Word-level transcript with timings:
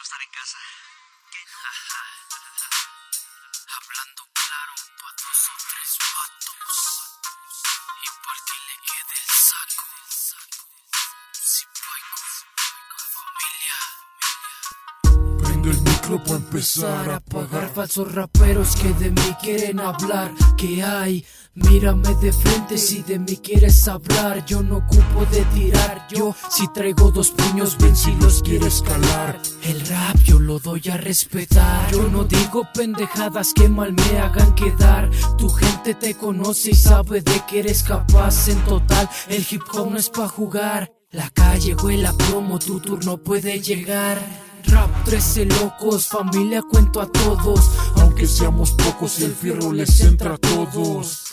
no 0.00 0.02
estar 0.02 0.22
en 0.22 0.30
casa. 0.32 0.56
Que 1.30 1.38
no. 1.44 1.58
Hablando 3.76 4.22
claro 4.32 4.72
pa' 5.00 5.12
dos 5.20 5.40
o 5.44 5.54
tres 5.68 5.90
vatos. 6.16 6.72
Y 8.00 8.08
pa' 8.24 8.38
que 8.46 8.56
le 8.68 8.76
quede 8.88 9.16
el 9.20 9.28
saco. 9.48 9.84
Si 11.52 11.64
familia. 13.16 13.78
Prendo 15.38 15.68
el 15.70 15.80
micro 15.82 16.16
para 16.24 16.36
empezar 16.36 17.04
a 17.10 17.16
apagar 17.16 17.46
apagar. 17.46 17.74
falsos 17.74 18.06
raperos 18.14 18.76
que 18.76 18.92
de 18.94 19.10
mí 19.10 19.36
quieren 19.42 19.80
hablar. 19.80 20.32
¿Qué 20.56 20.82
hay? 20.82 21.26
Mírame 21.54 22.14
de 22.16 22.32
frente 22.32 22.78
si 22.78 23.02
de 23.02 23.18
mí 23.18 23.36
quieres 23.36 23.86
hablar. 23.88 24.44
Yo 24.46 24.62
no 24.62 24.76
ocupo 24.78 25.26
de 25.26 25.44
tirar. 25.46 26.06
Yo 26.08 26.34
si 26.48 26.66
traigo 26.72 27.10
dos 27.10 27.30
puños, 27.30 27.76
ven 27.76 27.96
si 27.96 28.14
los 28.16 28.40
quieres 28.42 28.82
calar. 28.82 29.40
El 29.70 29.86
rap 29.86 30.16
yo 30.24 30.40
lo 30.40 30.58
doy 30.58 30.82
a 30.90 30.96
respetar. 30.96 31.92
Yo 31.92 32.08
no 32.08 32.24
digo 32.24 32.66
pendejadas 32.74 33.52
que 33.54 33.68
mal 33.68 33.92
me 33.92 34.18
hagan 34.18 34.52
quedar. 34.56 35.08
Tu 35.38 35.48
gente 35.48 35.94
te 35.94 36.16
conoce 36.16 36.72
y 36.72 36.74
sabe 36.74 37.20
de 37.20 37.40
que 37.48 37.60
eres 37.60 37.84
capaz. 37.84 38.48
En 38.48 38.58
total, 38.64 39.08
el 39.28 39.46
hip 39.48 39.62
hop 39.72 39.92
no 39.92 39.96
es 39.96 40.10
pa' 40.10 40.26
jugar. 40.26 40.92
La 41.12 41.30
calle 41.30 41.76
huele 41.76 42.08
a 42.08 42.12
promo, 42.12 42.58
tu 42.58 42.80
turno 42.80 43.18
puede 43.18 43.60
llegar. 43.60 44.18
Rap 44.64 45.04
13 45.04 45.44
locos, 45.44 46.08
familia 46.08 46.62
cuento 46.62 47.00
a 47.00 47.06
todos. 47.06 47.70
Aunque 47.98 48.26
seamos 48.26 48.72
pocos, 48.72 49.20
el 49.20 49.32
fierro 49.32 49.72
les 49.72 50.00
entra 50.00 50.34
a 50.34 50.38
todos. 50.38 51.26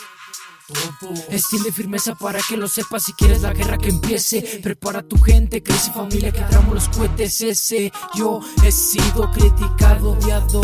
Estilo 1.29 1.69
y 1.69 1.71
firmeza 1.71 2.15
para 2.15 2.39
que 2.47 2.57
lo 2.57 2.67
sepas 2.67 3.03
si 3.03 3.13
quieres 3.13 3.41
la 3.41 3.53
guerra 3.53 3.77
que 3.77 3.89
empiece. 3.89 4.59
Prepara 4.61 5.01
tu 5.01 5.17
gente, 5.17 5.63
crece 5.63 5.91
familia 5.93 6.31
que 6.31 6.41
tramo 6.41 6.73
los 6.73 6.89
cohetes 6.89 7.41
ese. 7.41 7.91
Yo 8.15 8.41
he 8.65 8.71
sido 8.71 9.31
criticado, 9.31 10.11
odiado, 10.11 10.61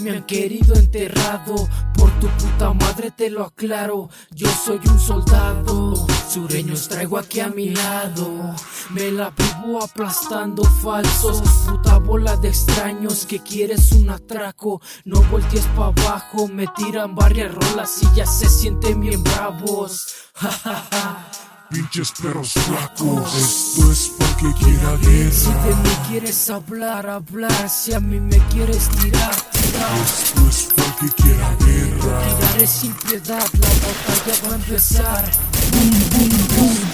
me 0.00 0.10
han 0.10 0.24
querido 0.24 0.74
enterrado. 0.74 1.54
Por 1.96 2.10
tu 2.20 2.28
puta 2.28 2.72
madre 2.74 3.10
te 3.10 3.30
lo 3.30 3.44
aclaro, 3.44 4.10
yo 4.30 4.48
soy 4.64 4.80
un 4.86 5.00
soldado. 5.00 6.06
Sureños 6.28 6.88
traigo 6.88 7.18
aquí 7.18 7.40
a 7.40 7.48
mi 7.48 7.70
lado, 7.70 8.54
me 8.90 9.10
la 9.10 9.30
vivo 9.30 9.82
aplastando 9.82 10.62
falsos. 10.64 11.40
Puta 11.66 11.98
bola 11.98 12.36
de 12.36 12.48
extraños 12.48 13.26
que 13.26 13.38
quieres 13.38 13.92
un 13.92 14.10
atraco. 14.10 14.80
No 15.04 15.22
voltees 15.30 15.66
pa' 15.76 15.86
abajo, 15.86 16.48
me 16.48 16.66
tiran 16.76 17.14
varias 17.14 17.54
rolas 17.54 18.02
y 18.02 18.16
ya 18.16 18.26
se 18.26 18.48
sienten 18.48 19.00
bien 19.00 19.22
bravos. 19.22 20.14
Ja, 20.36 20.50
ja, 20.50 20.86
ja. 20.90 21.55
Pinches 21.70 22.12
perros 22.22 22.52
flacos. 22.52 23.34
Esto 23.36 23.92
es 23.92 24.08
pa' 24.18 24.36
que 24.36 24.52
quiera 24.64 24.96
Si 24.98 25.06
guerra. 25.50 25.64
de 25.66 25.74
mí 25.74 25.90
quieres 26.08 26.50
hablar, 26.50 27.08
hablar. 27.08 27.68
Si 27.68 27.92
a 27.92 28.00
mí 28.00 28.20
me 28.20 28.38
quieres 28.48 28.88
tirar, 29.00 29.34
tirar. 29.52 29.98
Esto 30.04 30.48
es 30.48 30.68
pa' 30.74 30.96
que 31.00 31.22
quiera 31.22 31.56
guerra. 31.60 32.20
Tiraré 32.38 32.66
sin 32.66 32.92
piedad, 32.94 33.46
la 33.60 33.68
batalla 33.68 34.48
va 34.48 34.52
a 34.52 34.54
empezar. 34.54 35.24
Esto 35.24 35.38
es 35.78 36.44
pa' 36.50 36.85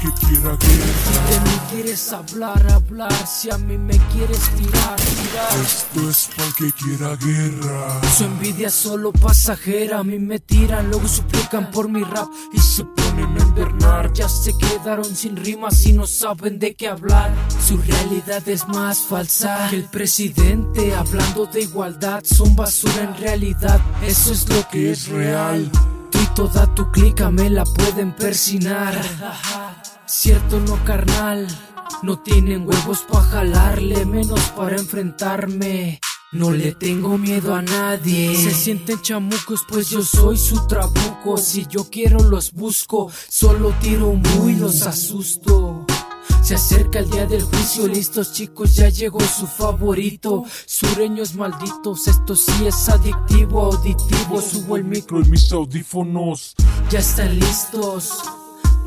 que 0.00 0.26
quiera 0.26 0.56
guerra. 0.56 1.30
De 1.30 1.40
mí 1.40 1.60
quieres 1.70 2.12
hablar, 2.12 2.72
hablar. 2.72 3.26
Si 3.26 3.50
a 3.50 3.58
mí 3.58 3.76
me 3.76 3.96
quieres 4.12 4.48
tirar, 4.56 4.96
tirar. 4.96 5.60
Esto 5.62 6.10
es 6.10 6.28
pa' 6.36 6.54
que 6.56 6.72
quiera 6.72 7.16
guerra. 7.16 8.00
Su 8.16 8.24
envidia 8.24 8.68
es 8.68 8.74
solo 8.74 9.12
pasajera, 9.12 9.98
a 9.98 10.04
mí 10.04 10.18
me 10.18 10.38
tiran, 10.40 10.88
luego 10.88 11.06
suplican 11.06 11.70
por 11.70 11.88
mi 11.88 12.02
rap 12.02 12.28
y 12.52 12.58
se 12.58 12.84
ponen 12.84 13.36
a 13.38 13.42
invernar. 13.42 14.12
Ya 14.12 14.28
se 14.28 14.56
quedaron 14.56 15.04
sin 15.04 15.36
rimas 15.36 15.84
y 15.86 15.92
no 15.92 16.06
saben 16.06 16.58
de 16.58 16.74
qué 16.74 16.88
hablar. 16.88 17.32
Su 17.66 17.76
realidad 17.76 18.48
es 18.48 18.66
más 18.68 19.00
falsa 19.00 19.68
que 19.68 19.76
el 19.76 19.84
presidente. 19.84 20.94
Hablando 20.94 21.46
de 21.46 21.62
igualdad, 21.62 22.22
son 22.24 22.56
basura 22.56 23.02
en 23.02 23.16
realidad. 23.16 23.80
Eso 24.06 24.32
es 24.32 24.48
lo 24.48 24.66
que 24.68 24.92
es 24.92 25.08
real. 25.08 25.70
Toda 26.34 26.74
tu 26.74 26.90
clica 26.90 27.30
me 27.30 27.50
la 27.50 27.64
pueden 27.64 28.12
persinar. 28.12 28.94
Cierto 30.06 30.60
no 30.60 30.82
carnal, 30.84 31.46
no 32.02 32.18
tienen 32.20 32.66
huevos 32.66 33.00
pa' 33.00 33.22
jalarle, 33.22 34.04
menos 34.06 34.40
para 34.56 34.76
enfrentarme. 34.76 36.00
No 36.32 36.52
le 36.52 36.72
tengo 36.72 37.18
miedo 37.18 37.54
a 37.54 37.62
nadie. 37.62 38.36
Se 38.36 38.52
sienten 38.52 39.02
chamucos, 39.02 39.62
pues 39.68 39.90
yo 39.90 40.02
soy 40.02 40.36
su 40.36 40.66
trabuco. 40.68 41.36
Si 41.36 41.66
yo 41.66 41.90
quiero 41.90 42.20
los 42.20 42.52
busco, 42.52 43.10
solo 43.28 43.74
tiro 43.80 44.08
un 44.08 44.22
bu 44.22 44.48
y 44.48 44.54
los 44.54 44.82
asusto. 44.82 45.86
Se 46.42 46.54
acerca 46.54 46.98
el 46.98 47.10
día 47.10 47.26
del 47.26 47.42
juicio, 47.42 47.86
listos 47.86 48.32
chicos, 48.32 48.74
ya 48.74 48.88
llegó 48.88 49.20
su 49.20 49.46
favorito. 49.46 50.44
Sureños 50.66 51.34
malditos, 51.34 52.08
esto 52.08 52.34
sí 52.34 52.66
es 52.66 52.88
adictivo, 52.88 53.66
auditivo. 53.66 54.40
Subo 54.40 54.76
el 54.76 54.84
micro, 54.84 55.20
en 55.22 55.30
mis 55.30 55.52
audífonos. 55.52 56.54
ya 56.90 56.98
están 56.98 57.38
listos. 57.38 58.22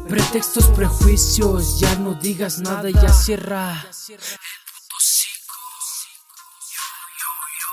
Pretextos, 0.10 0.68
prejuicios, 0.70 1.80
ya 1.80 1.96
no 1.96 2.16
digas 2.16 2.60
nada, 2.60 2.90
ya 2.90 3.08
cierra. 3.14 3.86
Puto 3.88 4.98
cinco. 5.00 5.56
Yo, 6.74 6.84
yo, 7.20 7.32
yo. 7.60 7.72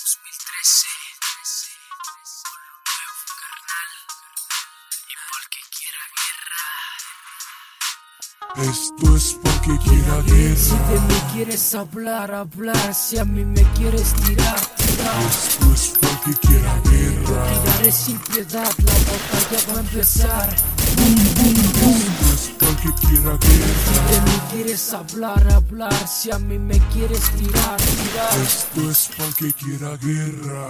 2013. 0.00 0.88
Esto 8.56 9.16
es 9.16 9.36
pa' 9.42 9.60
que 9.62 9.76
quiera 9.78 10.22
Si 10.22 10.30
guerra. 10.30 10.88
de 10.90 11.00
mí 11.00 11.20
quieres 11.32 11.74
hablar, 11.74 12.32
hablar. 12.34 12.94
Si 12.94 13.18
a 13.18 13.24
mí 13.24 13.44
me 13.44 13.62
quieres 13.72 14.14
tirar, 14.14 14.60
tirar. 14.76 15.22
Esto 15.28 15.72
es 15.74 15.94
pa' 16.00 16.20
que 16.24 16.34
quiera 16.46 16.80
guerra. 16.84 17.62
Tiraré 17.64 17.92
sin 17.92 18.18
piedad, 18.18 18.72
la 18.78 18.92
batalla 18.92 19.72
va 19.72 19.76
a 19.76 19.80
empezar. 19.80 20.54
Esto 20.54 22.34
es 22.34 22.50
pa' 22.58 22.76
que 22.80 23.06
quiera 23.06 23.36
guerra. 23.36 24.10
De 24.10 24.20
mí 24.20 24.38
quieres 24.52 24.92
hablar, 24.94 25.52
hablar. 25.52 26.08
Si 26.08 26.30
a 26.30 26.38
mí 26.38 26.58
me 26.58 26.78
quieres 26.92 27.22
tirar, 27.32 27.76
tirar. 27.80 28.38
Esto 28.46 28.90
es 28.90 29.08
pa' 29.18 29.36
que 29.36 29.52
quiera 29.52 29.96
guerra. 29.96 30.68